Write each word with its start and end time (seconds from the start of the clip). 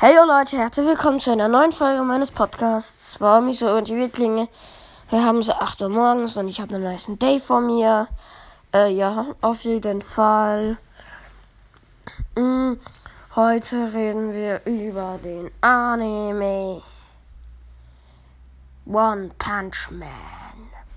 Hey 0.00 0.14
Leute, 0.14 0.56
herzlich 0.58 0.86
willkommen 0.86 1.18
zu 1.18 1.32
einer 1.32 1.48
neuen 1.48 1.72
Folge 1.72 2.04
meines 2.04 2.30
Podcasts. 2.30 3.20
Warum 3.20 3.48
ich 3.48 3.58
so 3.58 3.66
motiviert 3.66 4.12
klinge? 4.12 4.46
Wir 5.10 5.24
haben 5.24 5.42
so 5.42 5.52
8 5.52 5.82
Uhr 5.82 5.88
morgens 5.88 6.36
und 6.36 6.46
ich 6.46 6.60
habe 6.60 6.76
einen 6.76 6.84
nice 6.84 7.08
Day 7.20 7.40
vor 7.40 7.60
mir. 7.60 8.06
Äh, 8.72 8.92
ja, 8.92 9.26
auf 9.40 9.62
jeden 9.62 10.00
Fall. 10.00 10.78
Mhm. 12.36 12.78
Heute 13.34 13.92
reden 13.92 14.32
wir 14.32 14.64
über 14.66 15.18
den 15.20 15.50
Anime 15.62 16.80
One 18.86 19.32
Punch 19.36 19.90
Man. 19.90 20.08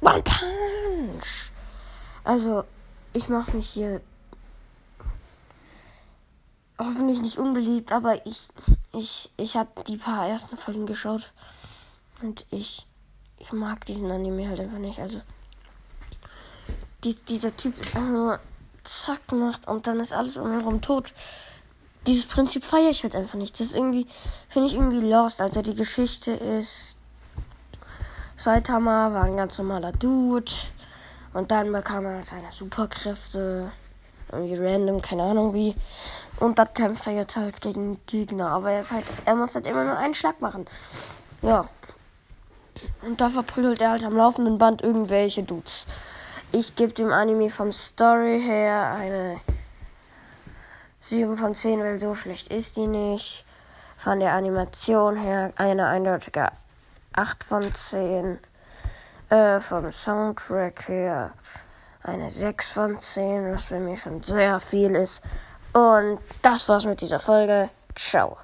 One 0.01 0.21
Punch! 0.21 1.51
Also, 2.23 2.65
ich 3.13 3.29
mache 3.29 3.55
mich 3.55 3.67
hier 3.67 3.99
hoffentlich 6.77 7.19
nicht 7.19 7.39
unbeliebt, 7.39 7.91
aber 7.91 8.23
ich, 8.27 8.49
ich, 8.93 9.31
ich 9.37 9.55
habe 9.55 9.83
die 9.87 9.97
paar 9.97 10.27
ersten 10.27 10.57
Folgen 10.57 10.85
geschaut 10.85 11.31
und 12.21 12.45
ich, 12.51 12.87
ich 13.37 13.53
mag 13.53 13.85
diesen 13.85 14.11
Anime 14.11 14.47
halt 14.47 14.59
einfach 14.59 14.77
nicht. 14.77 14.99
Also 14.99 15.21
die, 17.03 17.15
dieser 17.15 17.55
Typ 17.55 17.73
nur 17.95 18.39
zack 18.83 19.31
macht 19.31 19.67
und 19.67 19.87
dann 19.87 19.99
ist 19.99 20.13
alles 20.13 20.37
um 20.37 20.47
ihn 20.47 20.59
herum 20.59 20.81
tot. 20.81 21.13
Dieses 22.07 22.25
Prinzip 22.25 22.63
feiere 22.63 22.89
ich 22.89 23.03
halt 23.03 23.15
einfach 23.15 23.35
nicht. 23.35 23.59
Das 23.59 23.67
ist 23.67 23.75
irgendwie, 23.75 24.07
finde 24.49 24.67
ich 24.67 24.73
irgendwie 24.73 25.07
lost. 25.07 25.39
Also 25.39 25.61
die 25.61 25.75
Geschichte 25.75 26.31
ist, 26.31 26.95
Saitama 28.35 29.13
war 29.13 29.23
ein 29.23 29.37
ganz 29.37 29.57
normaler 29.59 29.91
Dude 29.91 30.51
und 31.33 31.51
dann 31.51 31.71
bekam 31.71 32.05
er 32.05 32.25
seine 32.25 32.51
Superkräfte 32.51 33.71
irgendwie 34.31 34.55
random, 34.55 35.01
keine 35.01 35.23
Ahnung 35.23 35.53
wie. 35.53 35.75
Und 36.39 36.57
dann 36.57 36.73
kämpft 36.73 37.07
er 37.07 37.13
jetzt 37.13 37.35
halt 37.35 37.61
gegen 37.61 37.99
Gegner. 38.05 38.49
Aber 38.49 38.71
er, 38.71 38.79
ist 38.79 38.91
halt, 38.91 39.05
er 39.25 39.35
muss 39.35 39.55
halt 39.55 39.67
immer 39.67 39.83
nur 39.83 39.97
einen 39.97 40.13
Schlag 40.13 40.41
machen. 40.41 40.65
Ja. 41.41 41.67
Und 43.01 43.21
da 43.21 43.29
verprügelt 43.29 43.81
er 43.81 43.91
halt 43.91 44.03
am 44.03 44.15
laufenden 44.15 44.57
Band 44.57 44.81
irgendwelche 44.81 45.43
Dudes. 45.43 45.85
Ich 46.51 46.75
gebe 46.75 46.93
dem 46.93 47.11
Anime 47.11 47.49
vom 47.49 47.71
Story 47.71 48.41
her 48.41 48.93
eine 48.93 49.39
7 50.99 51.35
von 51.35 51.53
10, 51.53 51.79
weil 51.79 51.97
so 51.97 52.13
schlecht 52.15 52.51
ist 52.51 52.75
die 52.77 52.87
nicht. 52.87 53.45
Von 53.97 54.19
der 54.19 54.33
Animation 54.33 55.15
her 55.15 55.53
eine 55.55 55.87
eindeutige 55.87 56.49
8 57.13 57.43
von 57.43 57.73
10. 57.73 58.39
Äh, 59.29 59.59
vom 59.59 59.91
Soundtrack 59.91 60.89
her 60.89 61.31
eine 62.03 62.31
6 62.31 62.69
von 62.69 62.97
10, 62.97 63.53
was 63.53 63.65
für 63.65 63.79
mich 63.79 64.01
schon 64.01 64.21
sehr 64.23 64.59
viel 64.59 64.95
ist. 64.95 65.21
Und 65.73 66.19
das 66.41 66.67
war's 66.67 66.85
mit 66.85 67.01
dieser 67.01 67.19
Folge. 67.19 67.69
Ciao. 67.95 68.37